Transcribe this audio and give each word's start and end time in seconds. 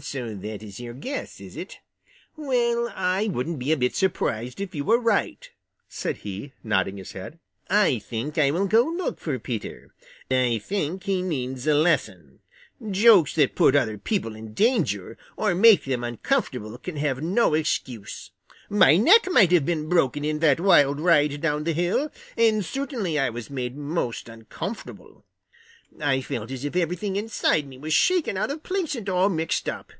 "So 0.00 0.34
that 0.34 0.62
is 0.62 0.80
your 0.80 0.94
guess, 0.94 1.42
is 1.42 1.58
it? 1.58 1.78
Well, 2.36 2.90
I 2.96 3.28
wouldn't 3.28 3.58
be 3.58 3.70
a 3.70 3.76
bit 3.76 3.94
surprised 3.94 4.58
if 4.58 4.74
you 4.74 4.90
are 4.90 4.98
right," 4.98 5.50
said 5.90 6.16
he, 6.16 6.54
nodding 6.64 6.96
his 6.96 7.12
head. 7.12 7.38
"I 7.68 7.98
think 7.98 8.38
I 8.38 8.50
will 8.50 8.66
go 8.66 8.80
look 8.84 9.20
for 9.20 9.38
Peter. 9.38 9.92
I 10.30 10.56
think 10.58 11.04
he 11.04 11.20
needs 11.20 11.66
a 11.66 11.74
lesson. 11.74 12.38
Jokes 12.90 13.34
that 13.34 13.54
put 13.54 13.76
other 13.76 13.98
people 13.98 14.34
in 14.34 14.54
danger 14.54 15.18
or 15.36 15.54
make 15.54 15.84
them 15.84 16.02
uncomfortable 16.02 16.78
can 16.78 16.96
have 16.96 17.22
no 17.22 17.52
excuse. 17.52 18.30
My 18.70 18.96
neck 18.96 19.30
might 19.30 19.52
have 19.52 19.66
been 19.66 19.90
broken 19.90 20.24
in 20.24 20.38
that 20.38 20.60
wild 20.60 20.98
ride 20.98 21.38
down 21.42 21.64
the 21.64 21.74
hill, 21.74 22.10
and 22.38 22.64
certainly 22.64 23.18
I 23.18 23.28
was 23.28 23.50
made 23.50 23.76
most 23.76 24.30
uncomfortable. 24.30 25.26
I 26.00 26.22
felt 26.22 26.50
as 26.50 26.64
if 26.64 26.74
everything 26.74 27.14
inside 27.14 27.68
me 27.68 27.78
was 27.78 27.94
shaken 27.94 28.36
out 28.36 28.50
of 28.50 28.64
place 28.64 28.96
and 28.96 29.08
all 29.08 29.28
mixed 29.28 29.68
up. 29.68 29.92